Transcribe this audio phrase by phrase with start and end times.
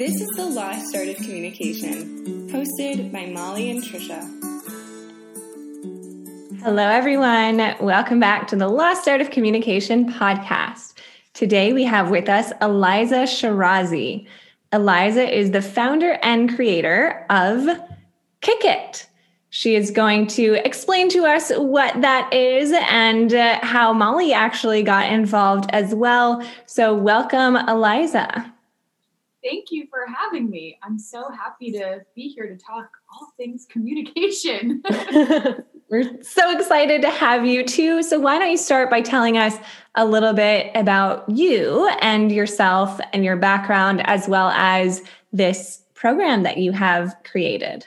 [0.00, 4.22] This is the Lost Art of Communication, hosted by Molly and Tricia.
[6.62, 7.58] Hello, everyone.
[7.78, 10.94] Welcome back to the Lost Art of Communication podcast.
[11.34, 14.26] Today we have with us Eliza Shirazi.
[14.72, 17.68] Eliza is the founder and creator of
[18.40, 19.06] Kick It.
[19.50, 24.82] She is going to explain to us what that is and uh, how Molly actually
[24.82, 26.42] got involved as well.
[26.64, 28.49] So, welcome, Eliza.
[29.42, 30.78] Thank you for having me.
[30.82, 34.82] I'm so happy to be here to talk all things communication.
[35.90, 38.02] We're so excited to have you too.
[38.02, 39.56] So, why don't you start by telling us
[39.94, 46.42] a little bit about you and yourself and your background, as well as this program
[46.42, 47.86] that you have created?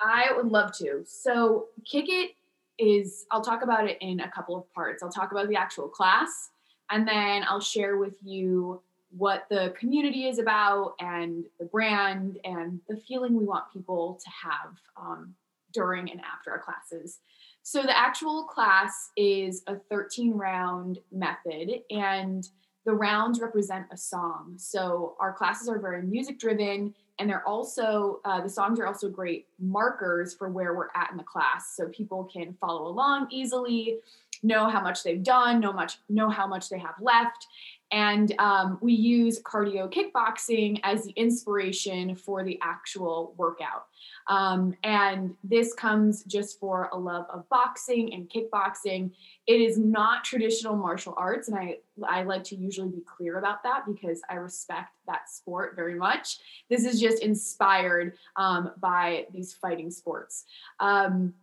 [0.00, 1.04] I would love to.
[1.06, 2.30] So, Kick It
[2.78, 5.02] is, I'll talk about it in a couple of parts.
[5.02, 6.50] I'll talk about the actual class,
[6.90, 12.80] and then I'll share with you what the community is about and the brand and
[12.88, 15.34] the feeling we want people to have um,
[15.72, 17.20] during and after our classes.
[17.62, 22.48] So, the actual class is a 13 round method, and
[22.86, 24.54] the rounds represent a song.
[24.56, 29.08] So, our classes are very music driven and they're also uh, the songs are also
[29.08, 33.98] great markers for where we're at in the class so people can follow along easily
[34.42, 37.46] know how much they've done know much know how much they have left
[37.90, 43.86] and um, we use cardio kickboxing as the inspiration for the actual workout.
[44.28, 49.12] Um, and this comes just for a love of boxing and kickboxing.
[49.46, 53.62] It is not traditional martial arts and i i like to usually be clear about
[53.64, 56.38] that because i respect that sport very much.
[56.70, 60.44] This is just inspired um, by these fighting sports.
[60.78, 61.34] Um,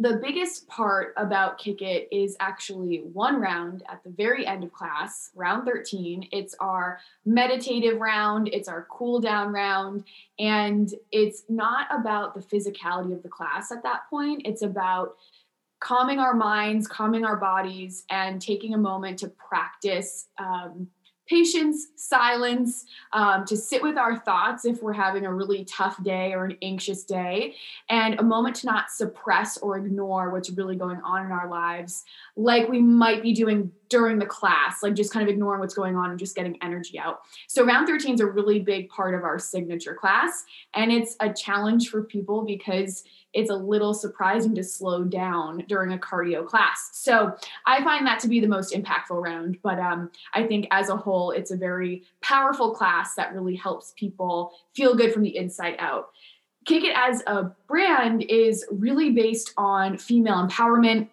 [0.00, 4.72] the biggest part about Kick It is actually one round at the very end of
[4.72, 6.26] class, round 13.
[6.32, 10.04] It's our meditative round, it's our cool down round,
[10.38, 14.40] and it's not about the physicality of the class at that point.
[14.46, 15.16] It's about
[15.80, 20.88] calming our minds, calming our bodies, and taking a moment to practice um,
[21.30, 26.32] patience, silence, um, to sit with our thoughts if we're having a really tough day
[26.32, 27.54] or an anxious day,
[27.88, 32.04] and a moment to not suppress or ignore what's really going on in our lives,
[32.36, 35.96] like we might be doing during the class, like just kind of ignoring what's going
[35.96, 37.20] on and just getting energy out.
[37.46, 41.32] So, round 13 is a really big part of our signature class, and it's a
[41.32, 46.90] challenge for people because it's a little surprising to slow down during a cardio class.
[46.92, 47.36] So
[47.66, 49.58] I find that to be the most impactful round.
[49.62, 53.92] But um, I think as a whole, it's a very powerful class that really helps
[53.96, 56.10] people feel good from the inside out.
[56.66, 61.08] Kick It as a brand is really based on female empowerment.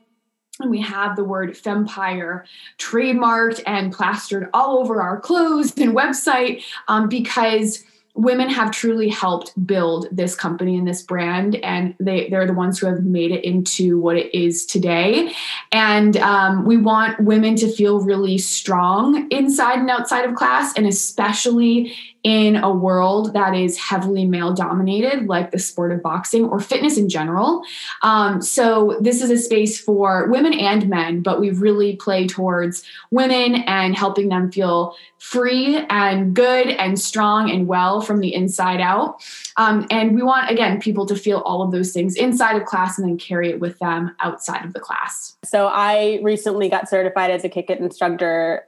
[0.59, 2.45] And we have the word fempire
[2.79, 7.83] trademarked and plastered all over our clothes and website um, because
[8.17, 12.79] women have truly helped build this company and this brand and they, they're the ones
[12.79, 15.31] who have made it into what it is today.
[15.71, 20.87] And um, we want women to feel really strong inside and outside of class and
[20.87, 21.95] especially
[22.27, 26.97] in a world that is heavily male dominated, like the sport of boxing or fitness
[26.97, 27.63] in general.
[28.01, 32.83] Um, so, this is a space for women and men, but we really play towards
[33.11, 38.81] women and helping them feel free and good and strong and well from the inside
[38.81, 39.23] out.
[39.55, 42.99] Um, and we want, again, people to feel all of those things inside of class
[42.99, 45.37] and then carry it with them outside of the class.
[45.45, 48.65] So, I recently got certified as a kick it instructor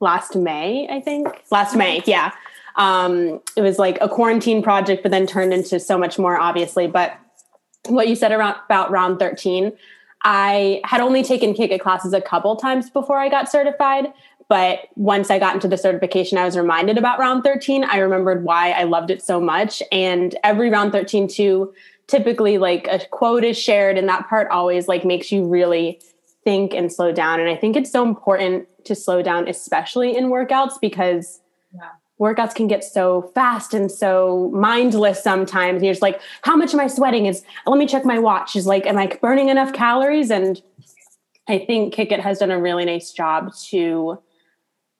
[0.00, 1.28] last May, I think.
[1.50, 2.32] Last May, yeah.
[2.76, 6.86] Um, it was like a quarantine project, but then turned into so much more, obviously.
[6.86, 7.16] But
[7.86, 9.72] what you said around about round 13,
[10.22, 14.12] I had only taken Kick It classes a couple times before I got certified.
[14.48, 17.84] But once I got into the certification, I was reminded about round 13.
[17.84, 19.82] I remembered why I loved it so much.
[19.90, 21.72] And every round 13, too,
[22.06, 26.00] typically like a quote is shared, and that part always like makes you really
[26.44, 27.40] think and slow down.
[27.40, 31.40] And I think it's so important to slow down, especially in workouts, because
[31.74, 31.90] yeah.
[32.20, 35.76] workouts can get so fast and so mindless sometimes.
[35.76, 37.26] And you're just like, how much am I sweating?
[37.26, 38.56] Is let me check my watch.
[38.56, 40.30] Is like, am I burning enough calories?
[40.30, 40.62] And
[41.48, 44.22] I think Kick It has done a really nice job to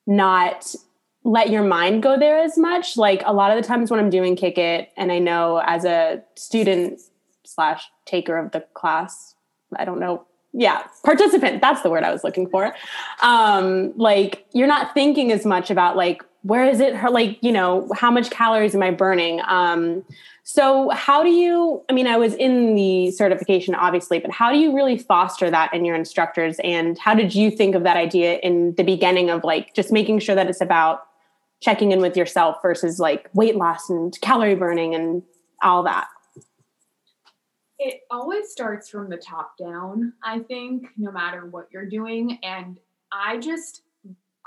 [0.06, 0.75] not
[1.22, 2.98] let your mind go there as much.
[2.98, 5.84] Like a lot of the times when I'm doing Kick It, and I know as
[5.84, 7.00] a student
[7.44, 9.34] slash taker of the class,
[9.75, 12.74] I don't know yeah participant that's the word i was looking for.
[13.22, 17.52] Um like you're not thinking as much about like where is it her like you
[17.52, 19.40] know how much calories am i burning?
[19.46, 20.04] Um
[20.44, 24.58] so how do you i mean i was in the certification obviously but how do
[24.58, 26.58] you really foster that in your instructors?
[26.62, 30.20] And how did you think of that idea in the beginning of like just making
[30.20, 31.06] sure that it's about
[31.60, 35.22] checking in with yourself versus like weight loss and calorie burning and
[35.62, 36.06] all that?
[37.86, 42.38] It always starts from the top down, I think, no matter what you're doing.
[42.42, 42.78] And
[43.12, 43.82] I just,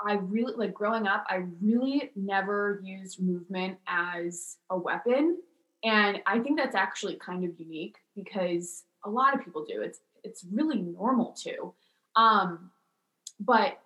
[0.04, 5.38] I really, like growing up, I really never used movement as a weapon.
[5.84, 9.82] And I think that's actually kind of unique because a lot of people do.
[9.82, 11.72] It's it's really normal to.
[12.16, 12.72] Um,
[13.38, 13.78] but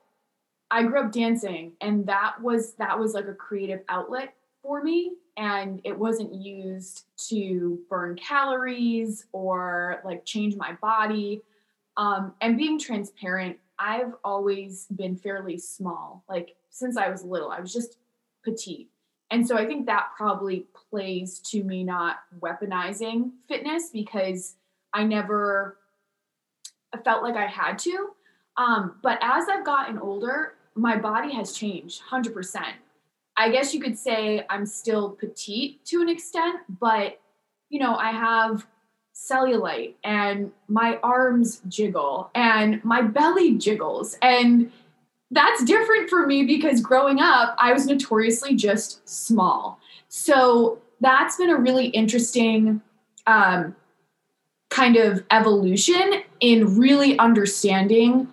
[0.70, 5.12] I grew up dancing and that was that was like a creative outlet for me
[5.36, 11.42] and it wasn't used to burn calories or like change my body.
[11.96, 17.60] Um, and being transparent i've always been fairly small like since i was little i
[17.60, 17.96] was just
[18.44, 18.88] petite.
[19.30, 24.56] And so i think that probably plays to me not weaponizing fitness because
[24.92, 25.78] i never
[27.04, 28.10] felt like i had to.
[28.56, 32.62] Um, but as i've gotten older my body has changed 100%
[33.36, 37.20] I guess you could say I'm still petite to an extent, but
[37.70, 38.66] you know, I have
[39.14, 44.16] cellulite and my arms jiggle and my belly jiggles.
[44.20, 44.70] And
[45.30, 49.80] that's different for me because growing up, I was notoriously just small.
[50.08, 52.82] So that's been a really interesting
[53.26, 53.74] um,
[54.70, 58.28] kind of evolution in really understanding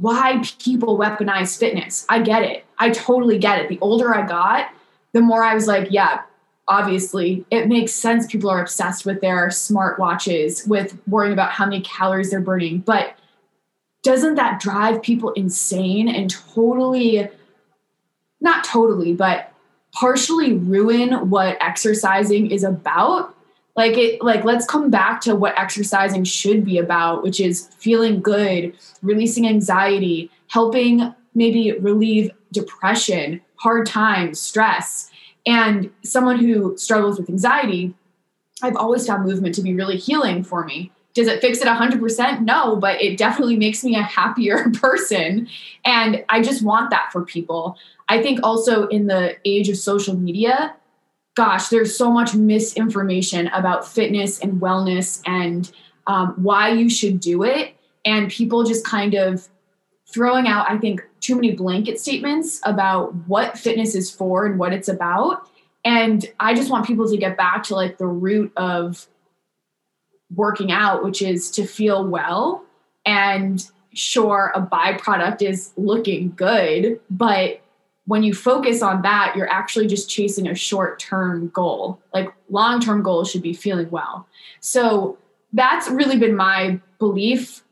[0.00, 2.06] why people weaponize fitness.
[2.08, 2.64] I get it.
[2.82, 3.68] I totally get it.
[3.68, 4.68] The older I got,
[5.12, 6.22] the more I was like, yeah,
[6.66, 11.64] obviously, it makes sense people are obsessed with their smart watches, with worrying about how
[11.64, 12.80] many calories they're burning.
[12.80, 13.14] But
[14.02, 17.28] doesn't that drive people insane and totally,
[18.40, 19.52] not totally, but
[19.94, 23.36] partially ruin what exercising is about?
[23.74, 28.20] like it like let's come back to what exercising should be about which is feeling
[28.20, 35.10] good releasing anxiety helping maybe relieve depression hard times stress
[35.46, 37.94] and someone who struggles with anxiety
[38.62, 42.40] i've always found movement to be really healing for me does it fix it 100%
[42.42, 45.48] no but it definitely makes me a happier person
[45.84, 47.76] and i just want that for people
[48.08, 50.74] i think also in the age of social media
[51.34, 55.72] gosh, there's so much misinformation about fitness and wellness and
[56.06, 57.74] um, why you should do it.
[58.04, 59.48] And people just kind of
[60.12, 64.72] throwing out, I think, too many blanket statements about what fitness is for and what
[64.72, 65.48] it's about.
[65.84, 69.06] And I just want people to get back to like the root of
[70.34, 72.64] working out, which is to feel well.
[73.06, 73.64] And
[73.94, 77.60] sure, a byproduct is looking good, but
[78.06, 82.00] when you focus on that, you're actually just chasing a short term goal.
[82.12, 84.26] Like long term goals should be feeling well.
[84.60, 85.18] So
[85.52, 87.62] that's really been my belief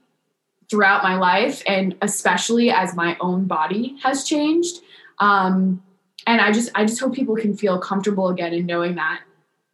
[0.71, 4.81] throughout my life, and especially as my own body has changed.
[5.19, 5.83] Um,
[6.27, 9.23] and I just I just hope people can feel comfortable again in knowing that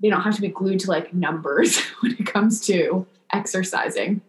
[0.00, 4.22] they don't have to be glued to like numbers when it comes to exercising.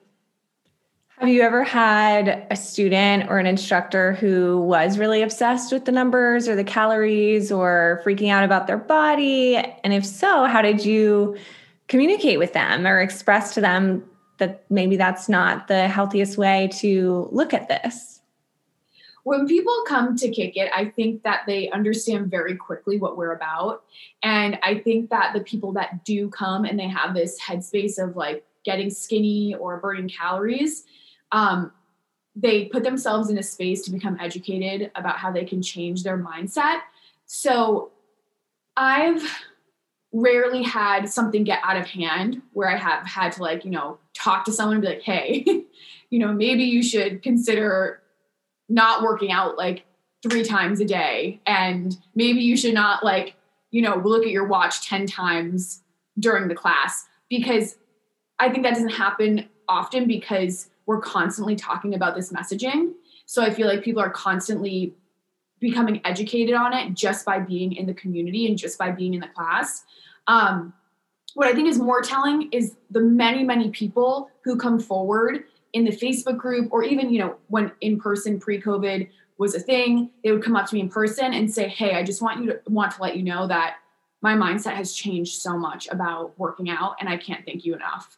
[1.19, 5.91] Have you ever had a student or an instructor who was really obsessed with the
[5.91, 9.55] numbers or the calories or freaking out about their body?
[9.55, 11.35] And if so, how did you
[11.87, 14.03] communicate with them or express to them
[14.37, 18.21] that maybe that's not the healthiest way to look at this?
[19.23, 23.33] When people come to Kick It, I think that they understand very quickly what we're
[23.33, 23.83] about.
[24.23, 28.15] And I think that the people that do come and they have this headspace of
[28.15, 30.85] like getting skinny or burning calories,
[31.33, 31.73] um,
[32.37, 36.17] they put themselves in a space to become educated about how they can change their
[36.17, 36.79] mindset.
[37.25, 37.91] So
[38.77, 39.23] I've
[40.13, 43.99] rarely had something get out of hand where I have had to like, you know,
[44.13, 45.45] talk to someone and be like, hey,
[46.09, 48.01] you know, maybe you should consider
[48.69, 49.85] not working out like
[50.23, 51.39] three times a day.
[51.45, 53.35] And maybe you should not like,
[53.71, 55.83] you know, look at your watch 10 times
[56.17, 57.77] during the class because
[58.39, 62.93] I think that doesn't happen often because we're constantly talking about this messaging.
[63.25, 64.95] So I feel like people are constantly
[65.59, 69.21] becoming educated on it just by being in the community and just by being in
[69.21, 69.83] the class.
[70.27, 70.73] Um,
[71.33, 75.83] what I think is more telling is the many, many people who come forward in
[75.83, 80.09] the Facebook group or even, you know, when in person pre COVID was a thing,
[80.23, 82.51] they would come up to me in person and say, Hey, I just want you
[82.51, 83.75] to want to let you know that
[84.21, 88.17] my mindset has changed so much about working out and I can't thank you enough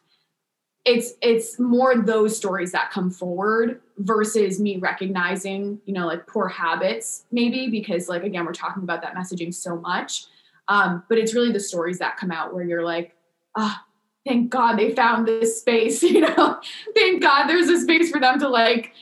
[0.84, 6.48] it's it's more those stories that come forward versus me recognizing you know like poor
[6.48, 10.24] habits maybe because like again we're talking about that messaging so much
[10.68, 13.14] um, but it's really the stories that come out where you're like
[13.56, 13.86] ah oh,
[14.26, 16.58] thank god they found this space you know
[16.94, 18.92] thank god there's a space for them to like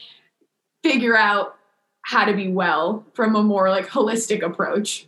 [0.83, 1.57] figure out
[2.03, 5.07] how to be well from a more like holistic approach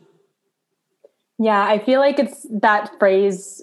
[1.43, 3.63] Yeah, I feel like it's that phrase.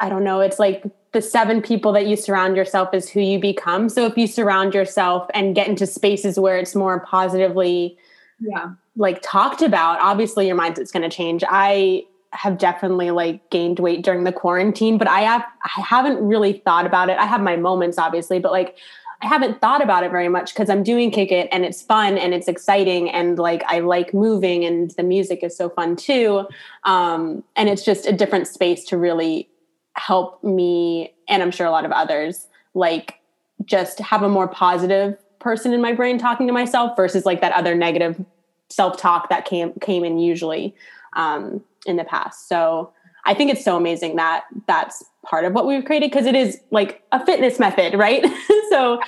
[0.00, 0.40] I don't know.
[0.40, 3.88] It's like the seven people that you surround yourself is who you become.
[3.88, 7.98] So if you surround yourself and get into spaces where it's more positively,
[8.40, 11.44] yeah, like talked about, obviously your mindset's going to change.
[11.48, 16.54] I have definitely like gained weight during the quarantine, but I have I haven't really
[16.54, 17.18] thought about it.
[17.18, 18.76] I have my moments, obviously, but like
[19.20, 22.18] I haven't thought about it very much because I'm doing Kick It and it's fun
[22.18, 26.46] and it's exciting and like I like moving and the music is so fun too.
[26.84, 29.48] Um, and it's just a different space to really
[29.94, 33.20] help me and I'm sure a lot of others like
[33.64, 37.52] just have a more positive person in my brain talking to myself versus like that
[37.52, 38.24] other negative
[38.70, 40.74] self-talk that came came in usually
[41.14, 42.48] um, in the past.
[42.48, 42.92] So
[43.24, 46.58] I think it's so amazing that that's part of what we've created because it is
[46.70, 48.24] like a fitness method, right?
[48.70, 49.00] so,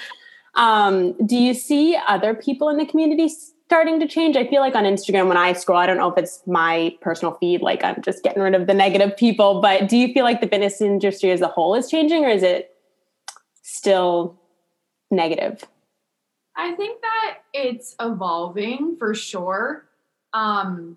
[0.55, 3.29] um, do you see other people in the community
[3.75, 4.37] starting to change?
[4.37, 7.35] I feel like on Instagram when I scroll, I don't know if it's my personal
[7.41, 10.41] feed, like I'm just getting rid of the negative people, but do you feel like
[10.41, 12.71] the fitness industry as a whole is changing or is it
[13.63, 14.39] still
[15.11, 15.65] negative?
[16.55, 19.87] I think that it's evolving for sure.
[20.33, 20.97] Um,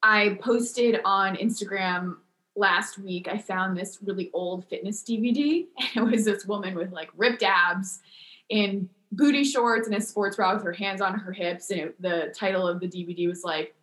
[0.00, 2.18] I posted on Instagram
[2.54, 3.26] last week.
[3.26, 5.66] I found this really old fitness DVD.
[5.96, 7.98] And it was this woman with like ripped abs
[8.48, 11.70] in booty shorts and a sports bra with her hands on her hips.
[11.70, 13.74] And it, the title of the DVD was like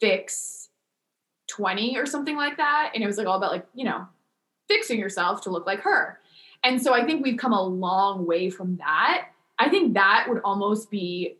[0.00, 0.70] Fix
[1.48, 2.92] 20 or something like that.
[2.94, 4.06] And it was like all about like, you know,
[4.68, 6.20] fixing yourself to look like her.
[6.64, 9.28] And so I think we've come a long way from that.
[9.58, 11.36] I think that would almost be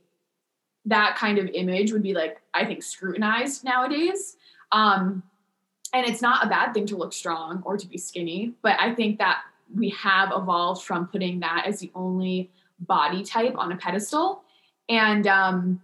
[0.86, 4.36] that kind of image would be like i think scrutinized nowadays
[4.72, 5.22] um
[5.94, 8.94] and it's not a bad thing to look strong or to be skinny but i
[8.94, 9.42] think that
[9.74, 12.50] we have evolved from putting that as the only
[12.86, 14.42] body type on a pedestal.
[14.88, 15.80] And um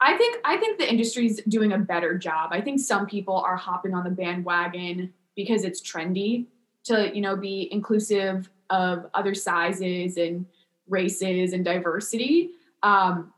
[0.00, 2.50] i think i think the industry's doing a better job.
[2.52, 6.46] I think some people are hopping on the bandwagon because it's trendy
[6.84, 10.46] to you know be inclusive of other sizes and
[10.88, 12.50] races and diversity.
[12.82, 13.32] Um,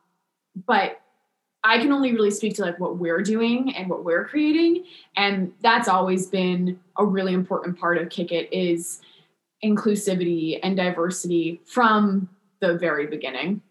[0.67, 1.01] but
[1.63, 4.85] I can only really speak to like what we're doing and what we're creating.
[5.17, 9.01] And that's always been a really important part of Kick It is
[9.63, 12.31] inclusivity and diversity from
[12.61, 13.63] the very beginning.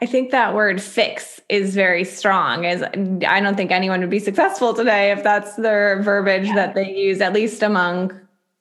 [0.00, 2.66] I think that word fix is very strong.
[2.66, 6.54] As I don't think anyone would be successful today if that's their verbiage yeah.
[6.56, 8.18] that they use, at least among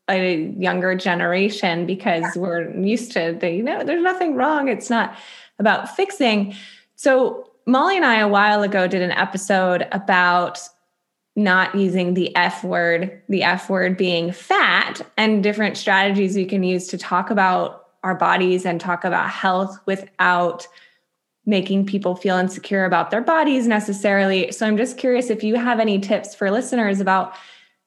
[0.08, 2.42] a younger generation, because yeah.
[2.42, 4.68] we're used to the, you know, there's nothing wrong.
[4.68, 5.18] It's not
[5.58, 6.54] about fixing.
[6.96, 10.60] So Molly and I a while ago did an episode about
[11.36, 16.62] not using the F word, the F word being fat, and different strategies we can
[16.62, 20.68] use to talk about our bodies and talk about health without
[21.46, 24.52] making people feel insecure about their bodies necessarily.
[24.52, 27.34] So I'm just curious if you have any tips for listeners about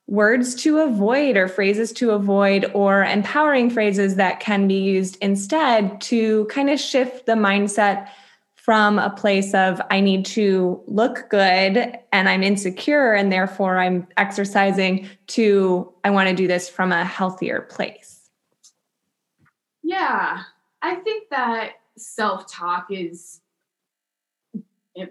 [0.06, 6.00] words to avoid or phrases to avoid or empowering phrases that can be used instead
[6.00, 8.09] to kind of shift the mindset
[8.54, 14.06] from a place of I need to look good and I'm insecure and therefore I'm
[14.16, 18.13] exercising to I want to do this from a healthier place.
[19.85, 20.43] Yeah,
[20.81, 23.41] I think that self talk is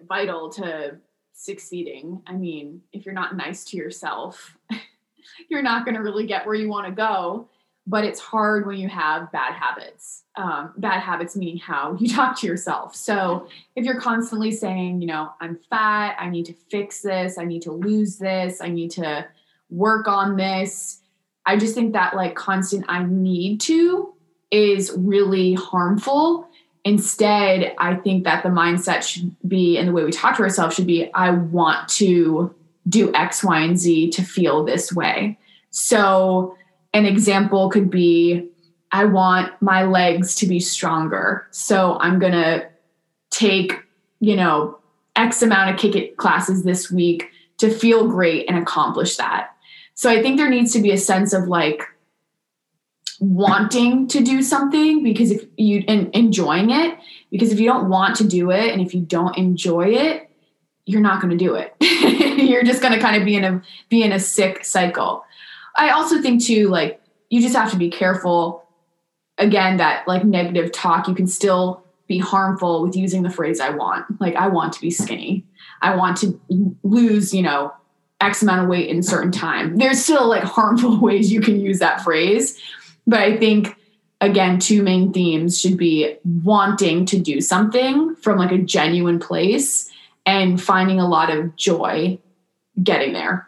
[0.10, 0.98] vital to
[1.34, 2.24] succeeding.
[2.26, 4.58] I mean, if you're not nice to yourself,
[5.50, 7.48] you're not going to really get where you want to go.
[7.86, 10.24] But it's hard when you have bad habits.
[10.38, 12.96] Um, bad habits meaning how you talk to yourself.
[12.96, 17.44] So if you're constantly saying, you know, I'm fat, I need to fix this, I
[17.44, 19.28] need to lose this, I need to
[19.70, 21.02] work on this,
[21.46, 24.13] I just think that like constant I need to
[24.54, 26.48] is really harmful
[26.86, 30.76] Instead, I think that the mindset should be, and the way we talk to ourselves
[30.76, 32.54] should be, I want to
[32.90, 35.40] do X, Y, and Z to feel this way.
[35.70, 36.58] So,
[36.94, 38.50] an example could be,
[38.92, 41.48] I want my legs to be stronger.
[41.52, 42.68] So, I'm going to
[43.30, 43.80] take,
[44.20, 44.78] you know,
[45.16, 47.30] X amount of kick it classes this week
[47.60, 49.52] to feel great and accomplish that.
[49.94, 51.82] So, I think there needs to be a sense of like,
[53.24, 56.98] wanting to do something because if you and enjoying it
[57.32, 60.30] because if you don't want to do it and if you don't enjoy it
[60.86, 61.74] you're not going to do it.
[62.40, 65.24] You're just going to kind of be in a be in a sick cycle.
[65.76, 68.64] I also think too like you just have to be careful
[69.38, 73.70] again that like negative talk you can still be harmful with using the phrase i
[73.70, 74.20] want.
[74.20, 75.46] Like i want to be skinny.
[75.82, 76.40] I want to
[76.84, 77.74] lose you know
[78.20, 79.78] x amount of weight in a certain time.
[79.78, 82.60] There's still like harmful ways you can use that phrase
[83.06, 83.76] but I think
[84.22, 89.92] again, two main themes should be wanting to do something from like a genuine place
[90.26, 92.18] and finding a lot of joy
[92.82, 93.48] getting there.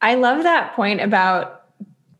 [0.00, 1.66] I love that point about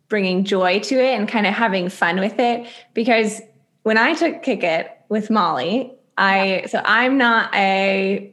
[0.09, 3.41] bringing joy to it and kind of having fun with it because
[3.85, 8.33] when I took Kick It with Molly, I so I'm not a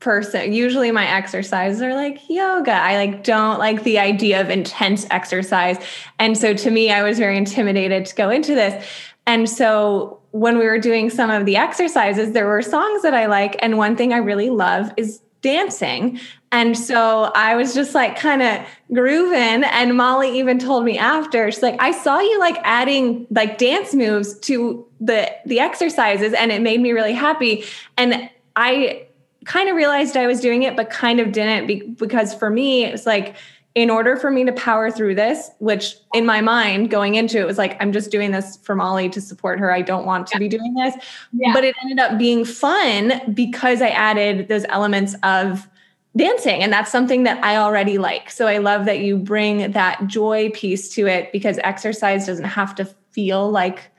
[0.00, 5.06] person usually my exercises are like yoga i like don't like the idea of intense
[5.10, 5.76] exercise
[6.18, 8.86] and so to me i was very intimidated to go into this
[9.26, 13.26] and so when we were doing some of the exercises there were songs that i
[13.26, 16.18] like and one thing i really love is dancing
[16.54, 19.64] and so I was just like kind of grooving.
[19.64, 23.92] And Molly even told me after, she's like, I saw you like adding like dance
[23.92, 27.64] moves to the the exercises and it made me really happy.
[27.96, 29.08] And I
[29.44, 32.84] kind of realized I was doing it, but kind of didn't be, because for me,
[32.84, 33.36] it was like,
[33.74, 37.46] in order for me to power through this, which in my mind going into it
[37.46, 39.72] was like, I'm just doing this for Molly to support her.
[39.72, 40.38] I don't want to yeah.
[40.38, 40.94] be doing this.
[41.32, 41.52] Yeah.
[41.52, 45.68] But it ended up being fun because I added those elements of
[46.16, 48.30] dancing and that's something that I already like.
[48.30, 52.76] So I love that you bring that joy piece to it because exercise doesn't have
[52.76, 53.90] to feel like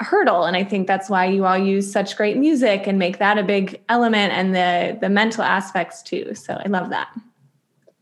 [0.00, 3.38] hurdle and I think that's why you all use such great music and make that
[3.38, 6.34] a big element and the the mental aspects too.
[6.34, 7.08] So I love that.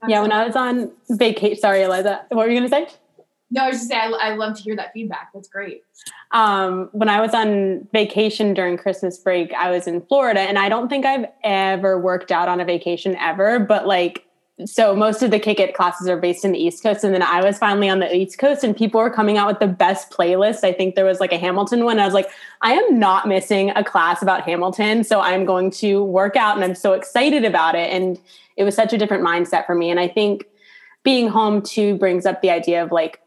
[0.06, 2.94] Yeah, when I was on vacation, sorry, Eliza, what were you going to say?
[3.50, 5.30] No, I was just saying, I, I love to hear that feedback.
[5.32, 5.82] That's great.
[6.32, 10.68] Um, when I was on vacation during Christmas break, I was in Florida, and I
[10.68, 14.23] don't think I've ever worked out on a vacation ever, but like,
[14.66, 17.22] so most of the kick it classes are based in the East Coast, and then
[17.22, 20.10] I was finally on the East Coast, and people were coming out with the best
[20.10, 20.62] playlist.
[20.62, 21.98] I think there was like a Hamilton one.
[21.98, 22.30] I was like,
[22.62, 26.64] I am not missing a class about Hamilton, so I'm going to work out, and
[26.64, 27.90] I'm so excited about it.
[27.92, 28.18] And
[28.56, 30.46] it was such a different mindset for me, and I think
[31.02, 33.20] being home too brings up the idea of like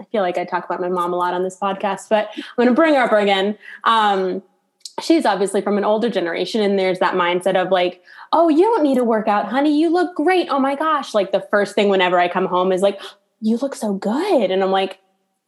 [0.00, 2.42] I feel like I talk about my mom a lot on this podcast, but I'm
[2.56, 3.56] going to bring her up again.
[3.84, 4.42] Um,
[5.02, 8.82] she's obviously from an older generation, and there's that mindset of like, oh, you don't
[8.82, 9.78] need to work out, honey.
[9.78, 10.48] You look great.
[10.50, 11.14] Oh my gosh.
[11.14, 13.00] Like the first thing whenever I come home is like,
[13.40, 14.50] you look so good.
[14.50, 14.98] And I'm like,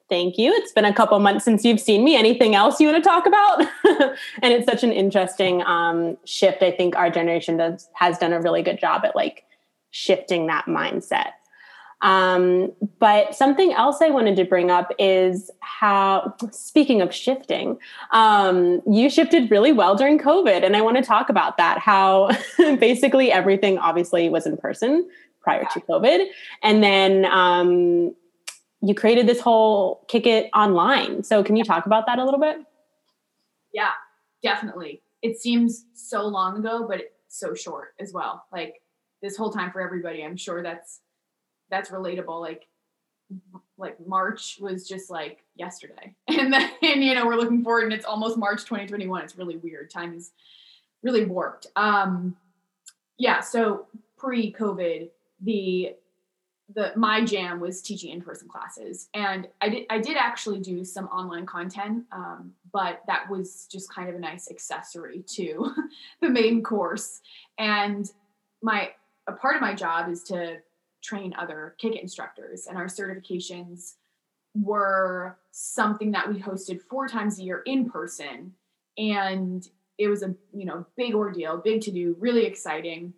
[0.09, 0.53] thank you.
[0.53, 2.17] It's been a couple months since you've seen me.
[2.17, 3.61] Anything else you want to talk about?
[4.43, 6.63] and it's such an interesting um, shift.
[6.63, 9.45] I think our generation does has done a really good job at like
[9.91, 11.33] shifting that mindset.
[12.01, 17.79] Um, but something else I wanted to bring up is how, speaking of shifting,
[18.13, 20.65] um, you shifted really well during COVID.
[20.65, 25.09] And I want to talk about that how basically everything obviously was in person
[25.41, 26.27] prior to COVID.
[26.63, 28.15] And then um,
[28.81, 31.25] you created this whole kick it online.
[31.25, 32.59] So, can you talk about that a little bit?
[33.73, 33.91] Yeah,
[34.43, 35.03] definitely.
[35.23, 38.45] It seems so long ago, but so short as well.
[38.53, 38.81] Like
[39.21, 41.01] this whole time for everybody, I'm sure that's
[41.71, 42.41] that's relatable.
[42.41, 42.67] Like
[43.77, 46.15] like March was just like yesterday.
[46.29, 49.23] And then you know, we're looking forward and it's almost March 2021.
[49.23, 49.91] It's really weird.
[49.91, 50.33] Time is
[51.03, 51.67] really warped.
[51.77, 52.37] Um
[53.19, 55.09] yeah, so pre-COVID,
[55.41, 55.95] the
[56.75, 61.07] the my jam was teaching in-person classes and i did i did actually do some
[61.07, 65.75] online content um, but that was just kind of a nice accessory to
[66.21, 67.21] the main course
[67.59, 68.13] and
[68.63, 68.91] my
[69.27, 70.59] a part of my job is to
[71.03, 73.95] train other kick instructors and our certifications
[74.55, 78.53] were something that we hosted four times a year in person.
[78.97, 79.67] And
[79.99, 83.15] it was a you know big ordeal big to do really exciting.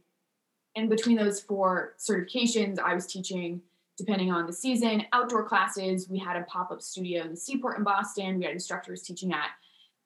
[0.76, 3.62] And between those four certifications i was teaching
[3.96, 6.08] depending on the season outdoor classes.
[6.08, 8.38] We had a pop-up studio in the seaport in boston.
[8.38, 9.50] We had instructors teaching at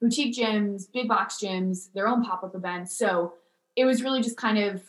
[0.00, 2.96] boutique gyms big box gyms their own pop-up events.
[2.98, 3.34] So
[3.76, 4.82] it was really just kind of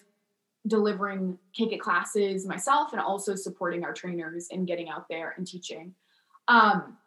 [0.68, 5.46] delivering kick it classes myself and also supporting our trainers and getting out there and
[5.46, 5.94] teaching.
[6.48, 6.98] Um,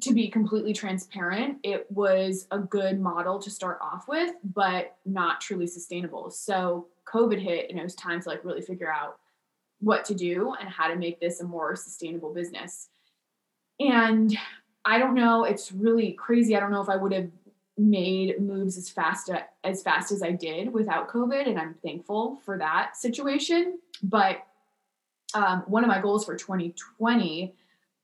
[0.00, 5.40] to be completely transparent it was a good model to start off with but not
[5.40, 6.30] truly sustainable.
[6.30, 9.18] So covid hit and it was time to like really figure out
[9.80, 12.88] what to do and how to make this a more sustainable business.
[13.80, 14.36] And
[14.84, 16.56] i don't know it's really crazy.
[16.56, 17.30] I don't know if i would have
[17.78, 19.30] made moves as fast
[19.64, 23.78] as fast as I did without COVID, and I'm thankful for that situation.
[24.02, 24.38] But
[25.34, 27.54] um, one of my goals for 2020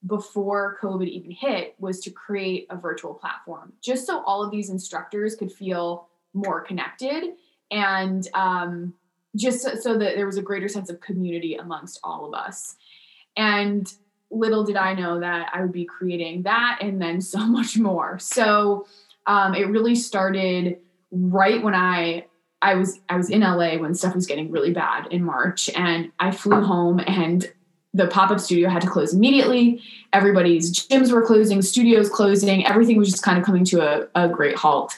[0.07, 4.71] before COVID even hit was to create a virtual platform, just so all of these
[4.71, 7.35] instructors could feel more connected
[7.71, 8.95] and um,
[9.37, 12.77] just so, so that there was a greater sense of community amongst all of us.
[13.37, 13.93] And
[14.31, 18.19] little did I know that I would be creating that and then so much more.
[18.19, 18.87] So
[19.27, 20.79] um, it really started
[21.11, 22.27] right when I
[22.63, 26.11] I was I was in LA when stuff was getting really bad in March, and
[26.19, 27.51] I flew home and
[27.95, 29.81] the pop-up studio had to close immediately.
[30.13, 34.29] Everybody's gyms were closing, studios closing, everything was just kind of coming to a, a
[34.29, 34.97] great halt.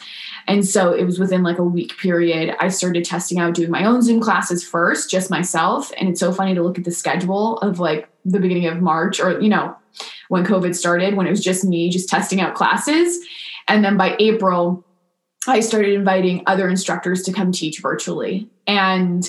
[0.48, 3.84] And so it was within like a week period, I started testing out doing my
[3.84, 5.92] own Zoom classes first, just myself.
[5.98, 9.20] And it's so funny to look at the schedule of like the beginning of March
[9.20, 9.76] or, you know,
[10.28, 13.18] when COVID started, when it was just me just testing out classes.
[13.68, 14.84] And then by April,
[15.46, 18.48] I started inviting other instructors to come teach virtually.
[18.66, 19.28] And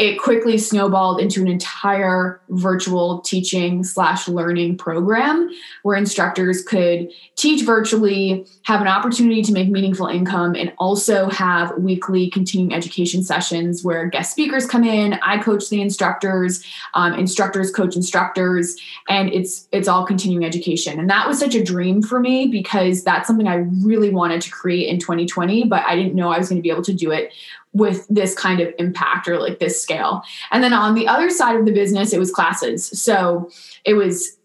[0.00, 5.50] it quickly snowballed into an entire virtual teaching slash learning program
[5.82, 11.76] where instructors could teach virtually have an opportunity to make meaningful income and also have
[11.76, 17.70] weekly continuing education sessions where guest speakers come in i coach the instructors um, instructors
[17.70, 18.76] coach instructors
[19.10, 20.98] and it's it's all continuing education.
[20.98, 24.50] And that was such a dream for me because that's something i really wanted to
[24.50, 27.10] create in 2020 but i didn't know i was going to be able to do
[27.10, 27.32] it
[27.72, 30.22] with this kind of impact or like this scale.
[30.50, 32.86] And then on the other side of the business, it was classes.
[33.00, 33.50] So
[33.84, 34.36] it was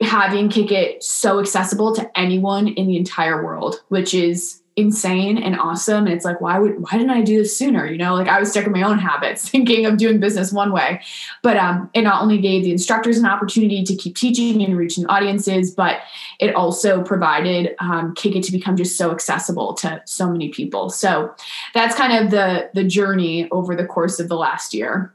[0.00, 5.58] having Kick It so accessible to anyone in the entire world, which is insane and
[5.58, 6.06] awesome.
[6.06, 7.86] And it's like, why would why didn't I do this sooner?
[7.86, 10.72] You know, like I was stuck in my own habits, thinking of doing business one
[10.72, 11.00] way.
[11.42, 15.06] But um, it not only gave the instructors an opportunity to keep teaching and reaching
[15.06, 16.00] audiences, but
[16.40, 20.90] it also provided um, Kick It to become just so accessible to so many people.
[20.90, 21.34] So
[21.72, 25.14] that's kind of the the journey over the course of the last year.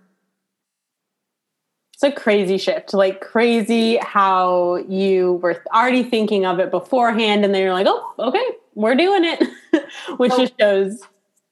[2.01, 7.53] It's a crazy shift, like crazy how you were already thinking of it beforehand, and
[7.53, 8.45] then you're like, oh, okay,
[8.79, 9.43] we're doing it,
[10.17, 11.01] which just shows,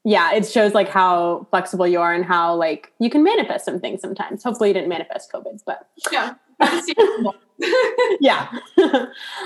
[0.05, 3.79] yeah, it shows like how flexible you are and how like you can manifest some
[3.79, 4.43] things sometimes.
[4.43, 6.35] Hopefully, you didn't manifest COVID, but yeah.
[8.21, 8.47] yeah.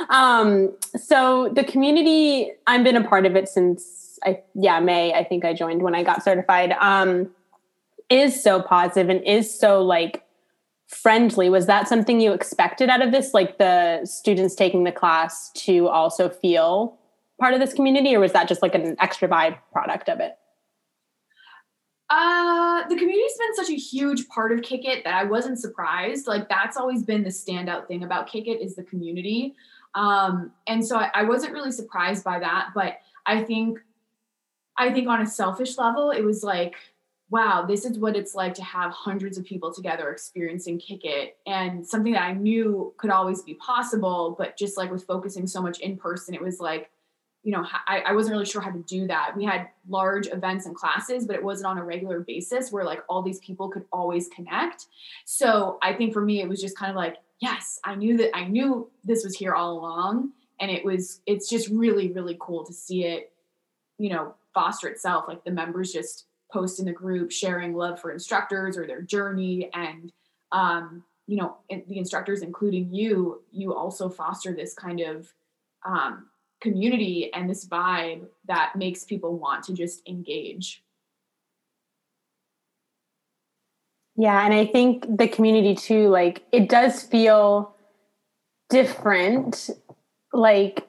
[0.09, 5.23] um, so the community, I've been a part of it since I, yeah, May, I
[5.23, 7.31] think I joined when I got certified, um,
[8.09, 10.23] is so positive and is so like
[10.87, 11.49] friendly.
[11.49, 13.33] Was that something you expected out of this?
[13.33, 16.99] Like the students taking the class to also feel
[17.41, 20.37] part of this community, or was that just like an extra byproduct of it?
[22.07, 26.27] Uh, the community's been such a huge part of Kick It that I wasn't surprised.
[26.27, 29.55] Like that's always been the standout thing about Kick It is the community.
[29.95, 33.79] Um, and so I, I wasn't really surprised by that, but I think,
[34.77, 36.75] I think on a selfish level, it was like,
[37.31, 41.37] wow, this is what it's like to have hundreds of people together experiencing Kick It
[41.47, 45.61] and something that I knew could always be possible, but just like with focusing so
[45.61, 46.91] much in person, it was like,
[47.43, 49.35] you know, I, I wasn't really sure how to do that.
[49.35, 53.03] We had large events and classes, but it wasn't on a regular basis where like
[53.09, 54.85] all these people could always connect.
[55.25, 58.35] So I think for me, it was just kind of like, yes, I knew that
[58.35, 60.31] I knew this was here all along.
[60.59, 63.31] And it was, it's just really, really cool to see it,
[63.97, 65.25] you know, foster itself.
[65.27, 69.71] Like the members just post in the group sharing love for instructors or their journey.
[69.73, 70.13] And,
[70.51, 75.33] um, you know, the instructors, including you, you also foster this kind of,
[75.83, 76.27] um,
[76.61, 80.83] community and this vibe that makes people want to just engage.
[84.15, 87.75] Yeah, and I think the community too, like it does feel
[88.69, 89.69] different.
[90.31, 90.87] Like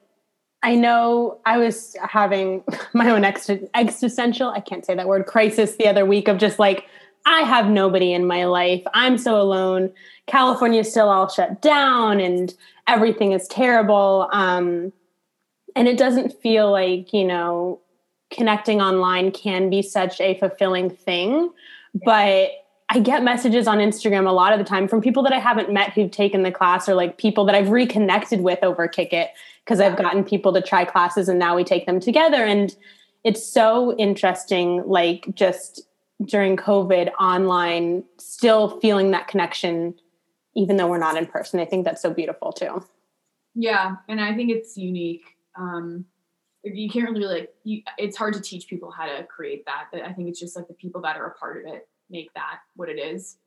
[0.62, 5.88] I know I was having my own existential, I can't say that word, crisis the
[5.88, 6.87] other week of just like,
[7.24, 8.82] I have nobody in my life.
[8.94, 9.92] I'm so alone.
[10.26, 12.52] California's still all shut down and
[12.88, 14.28] everything is terrible.
[14.32, 14.92] Um,
[15.76, 17.80] and it doesn't feel like you know
[18.30, 21.50] connecting online can be such a fulfilling thing.
[22.04, 22.50] But
[22.90, 25.72] i get messages on instagram a lot of the time from people that i haven't
[25.72, 29.30] met who've taken the class or like people that i've reconnected with over kick it
[29.64, 32.44] because i've gotten people to try classes and now we take them together.
[32.44, 32.74] And
[33.24, 35.82] it's so interesting like just
[36.24, 39.94] during covid online still feeling that connection
[40.54, 41.61] even though we're not in person.
[41.61, 42.85] I think that's so beautiful too.
[43.54, 46.04] Yeah and i think it's unique um,
[46.64, 50.02] you can't really like you, it's hard to teach people how to create that but
[50.02, 52.58] i think it's just like the people that are a part of it make that
[52.76, 53.38] what it is.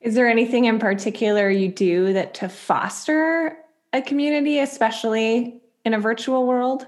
[0.00, 3.56] Is there anything in particular you do that to foster
[3.92, 6.86] a community especially in a virtual world?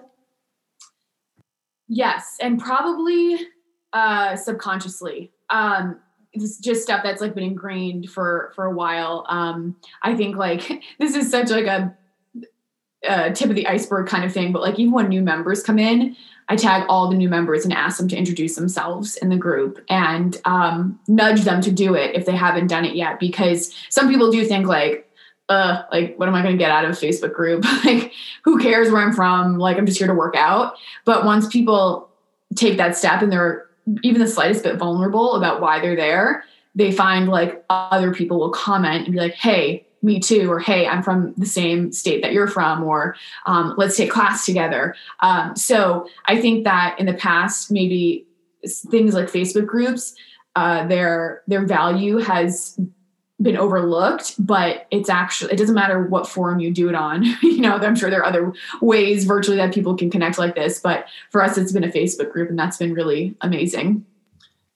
[1.86, 3.38] Yes and probably
[3.92, 5.32] uh subconsciously.
[5.50, 6.00] Um
[6.32, 9.24] it's just stuff that's like been ingrained for for a while.
[9.28, 11.96] Um i think like this is such like a
[13.08, 15.78] uh, tip of the iceberg kind of thing, but like even when new members come
[15.78, 16.16] in,
[16.48, 19.84] I tag all the new members and ask them to introduce themselves in the group
[19.90, 23.20] and um, nudge them to do it if they haven't done it yet.
[23.20, 25.10] Because some people do think like,
[25.50, 27.64] uh, like what am I going to get out of a Facebook group?
[27.84, 28.12] like,
[28.44, 29.58] who cares where I'm from?
[29.58, 30.74] Like, I'm just here to work out.
[31.04, 32.08] But once people
[32.54, 33.66] take that step and they're
[34.02, 36.44] even the slightest bit vulnerable about why they're there,
[36.74, 40.86] they find like other people will comment and be like, hey, me too, or hey,
[40.86, 44.94] I'm from the same state that you're from, or um, let's take class together.
[45.20, 48.26] Um, so I think that in the past, maybe
[48.66, 50.14] things like Facebook groups,
[50.56, 52.78] uh, their their value has
[53.40, 57.24] been overlooked, but it's actually it doesn't matter what forum you do it on.
[57.42, 60.80] you know, I'm sure there are other ways virtually that people can connect like this,
[60.80, 64.04] but for us, it's been a Facebook group, and that's been really amazing.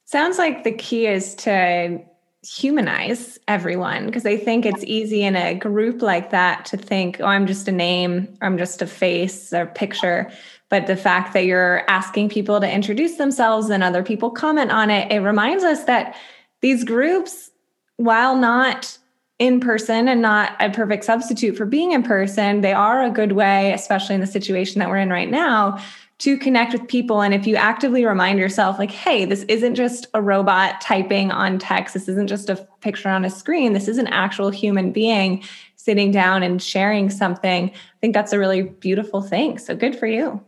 [0.04, 2.02] Sounds like the key is to
[2.44, 7.26] humanize everyone because I think it's easy in a group like that to think, oh,
[7.26, 10.31] I'm just a name, or I'm just a face or picture.
[10.68, 14.90] But the fact that you're asking people to introduce themselves and other people comment on
[14.90, 16.16] it, it reminds us that
[16.62, 17.50] these groups,
[17.96, 18.98] while not
[19.38, 23.33] in person and not a perfect substitute for being in person, they are a good
[23.33, 25.78] way, especially in the situation that we're in right now,
[26.22, 27.20] to connect with people.
[27.20, 31.58] And if you actively remind yourself, like, hey, this isn't just a robot typing on
[31.58, 35.42] text, this isn't just a picture on a screen, this is an actual human being
[35.74, 39.58] sitting down and sharing something, I think that's a really beautiful thing.
[39.58, 40.40] So good for you.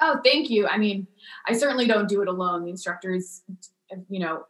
[0.00, 0.66] Oh, thank you.
[0.66, 1.06] I mean,
[1.46, 2.64] I certainly don't do it alone.
[2.64, 3.42] The instructors,
[4.08, 4.46] you know,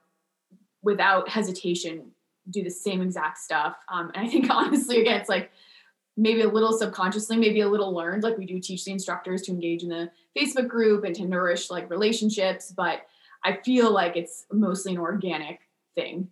[0.80, 2.12] without hesitation,
[2.48, 3.74] do the same exact stuff.
[3.88, 5.50] Um, and I think honestly, again, it's like
[6.16, 8.22] maybe a little subconsciously, maybe a little learned.
[8.22, 11.70] Like we do teach the instructors to engage in the Facebook group and to nourish
[11.70, 13.02] like relationships, but
[13.44, 15.60] I feel like it's mostly an organic
[15.94, 16.28] thing.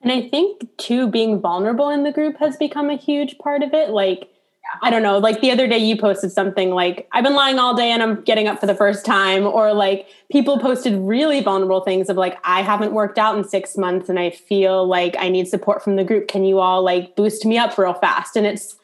[0.00, 3.72] And I think too, being vulnerable in the group has become a huge part of
[3.72, 3.90] it.
[3.90, 4.78] Like, yeah.
[4.80, 7.74] I don't know, like the other day you posted something like, I've been lying all
[7.74, 9.46] day and I'm getting up for the first time.
[9.46, 13.76] Or like people posted really vulnerable things of like, I haven't worked out in six
[13.76, 16.28] months and I feel like I need support from the group.
[16.28, 18.36] Can you all like boost me up real fast?
[18.36, 18.76] And it's,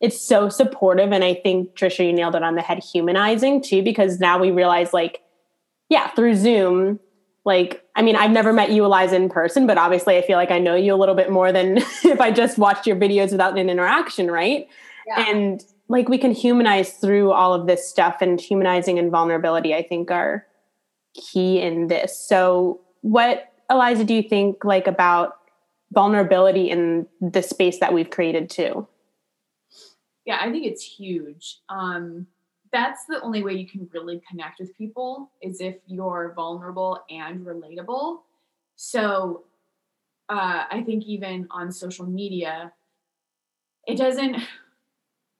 [0.00, 1.12] it's so supportive.
[1.12, 4.50] And I think Tricia, you nailed it on the head, humanizing too, because now we
[4.50, 5.22] realize like,
[5.88, 6.98] yeah, through Zoom,
[7.44, 10.50] like, I mean, I've never met you, Eliza, in person, but obviously I feel like
[10.50, 13.58] I know you a little bit more than if I just watched your videos without
[13.58, 14.68] an interaction, right?
[15.06, 15.28] Yeah.
[15.28, 19.82] And like we can humanize through all of this stuff and humanizing and vulnerability, I
[19.82, 20.46] think are
[21.14, 22.18] key in this.
[22.18, 25.36] So what Eliza do you think like about
[25.92, 28.86] vulnerability in the space that we've created too?
[30.30, 31.58] Yeah i think it's huge.
[31.68, 32.26] Um
[32.72, 37.44] that's the only way you can really connect with people is if you're vulnerable and
[37.44, 38.20] relatable.
[38.76, 39.44] So
[40.28, 42.72] uh, i think even on social media
[43.86, 44.36] it doesn't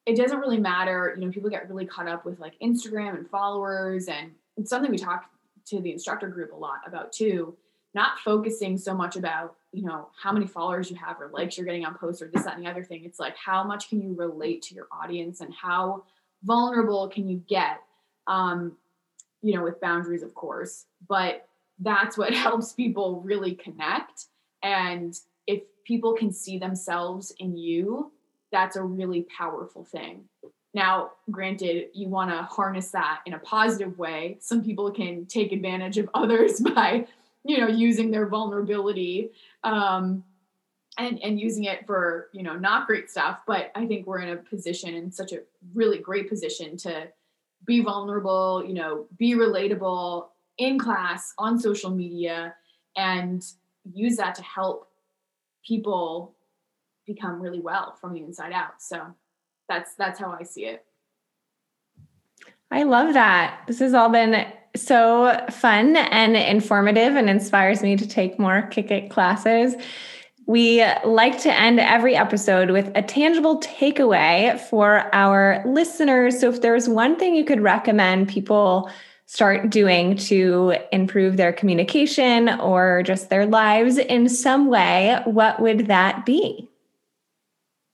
[0.07, 1.14] it doesn't really matter.
[1.16, 4.90] You know people get really caught up with like instagram and followers and it's something
[4.90, 5.31] we talk
[5.66, 7.57] to the instructor group a lot about too
[7.94, 11.66] not focusing so much about you know how many followers you have or likes you're
[11.66, 14.00] getting on posts or this that and the other thing it's like how much can
[14.00, 16.02] you relate to your audience and how
[16.42, 17.80] vulnerable can you get
[18.26, 18.76] um
[19.42, 21.46] you know with boundaries of course but
[21.80, 24.26] that's what helps people really connect.
[24.62, 25.14] And
[25.46, 28.12] if people can see themselves in you
[28.52, 30.24] that's a really powerful thing.
[30.74, 34.38] Now granted you want to harness that in a positive way.
[34.40, 37.06] Some people can take advantage of others by
[37.44, 39.31] you know using their vulnerability
[39.64, 40.22] um,
[40.98, 44.31] and and using it for you know not great stuff but i think we're in
[44.31, 45.40] a position in such a
[45.74, 47.09] really great position to
[47.64, 52.55] be vulnerable you know be relatable in class on social media
[52.96, 53.44] and
[53.94, 54.88] use that to help
[55.66, 56.35] people
[57.07, 58.81] become really well from the inside out.
[58.81, 59.14] So
[59.68, 60.85] that's that's how i see it.
[62.70, 63.62] I love that.
[63.66, 68.90] This has all been so fun and informative and inspires me to take more Kick
[68.90, 69.74] It classes.
[70.46, 76.40] We like to end every episode with a tangible takeaway for our listeners.
[76.40, 78.90] So, if there's one thing you could recommend people
[79.26, 85.87] start doing to improve their communication or just their lives in some way, what would
[85.87, 86.68] that be?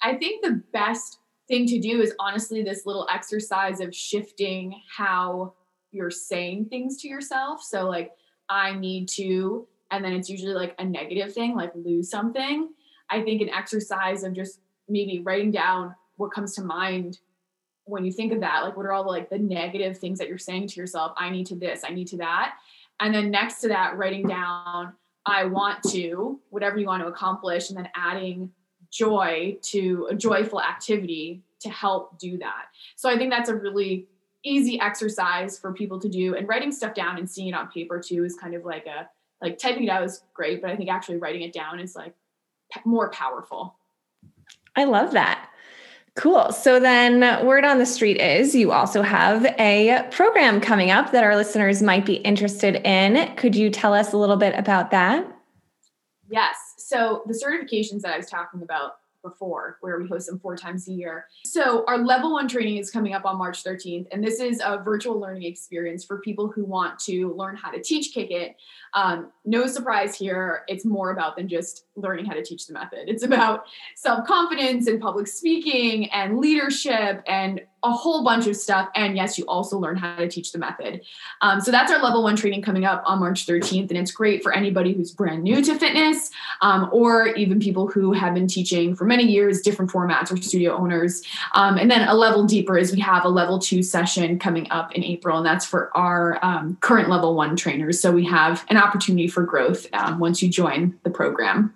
[0.00, 5.52] I think the best thing to do is honestly this little exercise of shifting how
[5.96, 7.62] you're saying things to yourself.
[7.62, 8.12] So like
[8.48, 12.70] I need to and then it's usually like a negative thing like lose something.
[13.08, 17.18] I think an exercise of just maybe writing down what comes to mind
[17.84, 20.28] when you think of that like what are all the like the negative things that
[20.28, 22.54] you're saying to yourself i need to this i need to that
[23.00, 24.92] and then next to that writing down
[25.24, 28.50] i want to whatever you want to accomplish and then adding
[28.90, 34.06] joy to a joyful activity to help do that so i think that's a really
[34.46, 38.00] easy exercise for people to do and writing stuff down and seeing it on paper
[38.00, 39.08] too is kind of like a
[39.42, 42.14] like typing it out is great but i think actually writing it down is like
[42.72, 43.76] p- more powerful.
[44.74, 45.48] I love that.
[46.16, 46.50] Cool.
[46.52, 51.24] So then word on the street is you also have a program coming up that
[51.24, 53.34] our listeners might be interested in.
[53.36, 55.26] Could you tell us a little bit about that?
[56.28, 56.56] Yes.
[56.78, 58.92] So the certifications that i was talking about
[59.28, 61.26] before, where we host them four times a year.
[61.44, 64.78] So our level one training is coming up on March 13th, and this is a
[64.78, 68.56] virtual learning experience for people who want to learn how to teach Kick It.
[68.96, 73.08] Um, no surprise here, it's more about than just learning how to teach the method.
[73.08, 78.88] It's about self confidence and public speaking and leadership and a whole bunch of stuff.
[78.96, 81.02] And yes, you also learn how to teach the method.
[81.40, 83.90] Um, so that's our level one training coming up on March 13th.
[83.90, 86.30] And it's great for anybody who's brand new to fitness
[86.62, 90.76] um, or even people who have been teaching for many years, different formats or studio
[90.76, 91.22] owners.
[91.54, 94.92] Um, and then a level deeper is we have a level two session coming up
[94.92, 98.00] in April, and that's for our um, current level one trainers.
[98.00, 101.74] So we have an opportunity for growth um, once you join the program.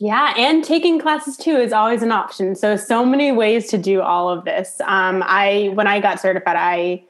[0.00, 2.56] Yeah, and taking classes too is always an option.
[2.56, 4.80] So so many ways to do all of this.
[4.84, 7.04] Um, I when I got certified, I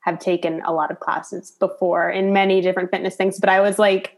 [0.00, 3.78] have taken a lot of classes before in many different fitness things, but I was
[3.78, 4.16] like,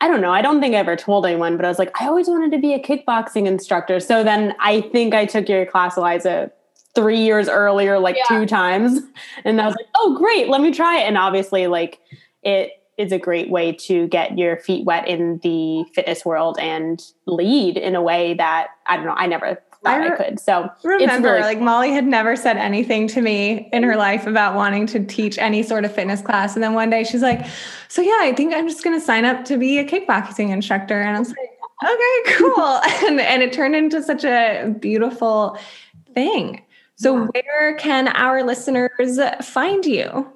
[0.00, 2.06] I don't know, I don't think I ever told anyone, but I was like, I
[2.06, 4.00] always wanted to be a kickboxing instructor.
[4.00, 6.52] So then I think I took your class, Eliza,
[6.94, 8.24] three years earlier, like yeah.
[8.28, 9.00] two times,
[9.44, 11.04] and I was like, oh great, let me try it.
[11.04, 11.98] And obviously, like
[12.42, 17.02] it is a great way to get your feet wet in the fitness world and
[17.26, 20.40] lead in a way that I don't know, I never thought I, re- I could.
[20.40, 21.60] So remember, really like.
[21.60, 25.62] Molly had never said anything to me in her life about wanting to teach any
[25.62, 26.54] sort of fitness class.
[26.54, 27.46] And then one day she's like,
[27.88, 31.00] So yeah, I think I'm just gonna sign up to be a kickboxing instructor.
[31.00, 31.50] And I was like,
[31.82, 32.80] Okay, cool.
[33.08, 35.58] and and it turned into such a beautiful
[36.14, 36.62] thing.
[36.96, 40.30] So where can our listeners find you?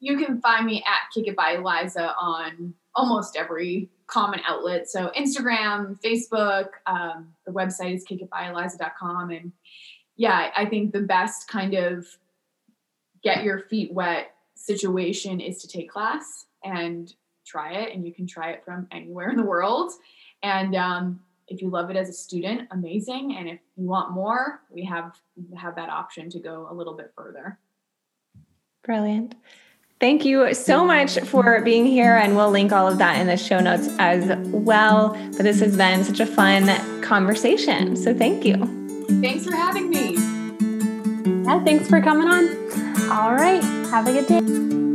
[0.00, 4.88] You can find me at Kick It by Eliza on almost every common outlet.
[4.88, 9.30] So Instagram, Facebook, um, the website is kickitbyeliza.com.
[9.30, 9.52] And
[10.16, 12.06] yeah, I think the best kind of
[13.22, 17.12] get your feet wet situation is to take class and
[17.46, 17.94] try it.
[17.94, 19.92] And you can try it from anywhere in the world.
[20.42, 23.36] And um, if you love it as a student, amazing.
[23.36, 25.20] And if you want more, we have
[25.56, 27.58] have that option to go a little bit further.
[28.84, 29.34] Brilliant.
[30.00, 33.36] Thank you so much for being here, and we'll link all of that in the
[33.36, 35.10] show notes as well.
[35.36, 37.94] But this has been such a fun conversation.
[37.96, 38.56] So thank you.
[39.20, 40.14] Thanks for having me.
[41.44, 42.48] Yeah, thanks for coming on.
[43.10, 43.62] All right.
[43.90, 44.89] Have a good day.